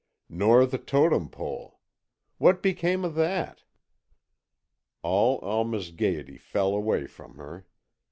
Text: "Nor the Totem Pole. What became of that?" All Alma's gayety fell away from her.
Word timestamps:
"Nor 0.29 0.65
the 0.65 0.79
Totem 0.79 1.29
Pole. 1.29 1.79
What 2.39 2.63
became 2.63 3.05
of 3.05 3.13
that?" 3.13 3.61
All 5.03 5.37
Alma's 5.45 5.91
gayety 5.91 6.39
fell 6.39 6.73
away 6.73 7.05
from 7.05 7.35
her. 7.35 7.67